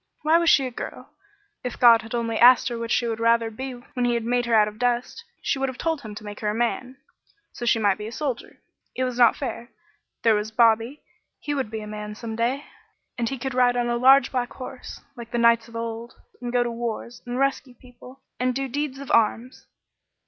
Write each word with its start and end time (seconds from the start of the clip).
Why 0.23 0.39
was 0.39 0.49
she 0.49 0.65
a 0.65 0.71
girl? 0.71 1.11
If 1.63 1.79
God 1.79 2.01
had 2.01 2.15
only 2.15 2.39
asked 2.39 2.69
her 2.69 2.79
which 2.79 2.89
she 2.91 3.05
would 3.05 3.19
rather 3.19 3.51
be 3.51 3.73
when 3.73 4.03
he 4.03 4.15
had 4.15 4.23
made 4.23 4.47
her 4.47 4.55
out 4.55 4.67
of 4.67 4.79
dust, 4.79 5.23
she 5.43 5.59
would 5.59 5.69
have 5.69 5.77
told 5.77 6.01
him 6.01 6.15
to 6.15 6.23
make 6.23 6.39
her 6.39 6.49
a 6.49 6.55
man, 6.55 6.97
so 7.53 7.67
she 7.67 7.77
might 7.77 7.99
be 7.99 8.07
a 8.07 8.11
soldier. 8.11 8.57
It 8.95 9.03
was 9.03 9.19
not 9.19 9.35
fair. 9.35 9.69
There 10.23 10.33
was 10.33 10.49
Bobby; 10.49 11.03
he 11.39 11.53
would 11.53 11.69
be 11.69 11.81
a 11.81 11.85
man 11.85 12.15
some 12.15 12.35
day, 12.35 12.65
and 13.15 13.29
he 13.29 13.37
could 13.37 13.53
ride 13.53 13.77
on 13.77 13.89
a 13.89 13.95
large 13.95 14.31
black 14.31 14.51
horse 14.53 15.01
like 15.15 15.29
the 15.29 15.37
knights 15.37 15.67
of 15.67 15.75
old, 15.75 16.15
and 16.41 16.51
go 16.51 16.63
to 16.63 16.71
wars, 16.71 17.21
and 17.27 17.37
rescue 17.37 17.75
people, 17.75 18.21
and 18.39 18.55
do 18.55 18.67
deeds 18.67 18.97
of 18.97 19.11
arms. 19.11 19.67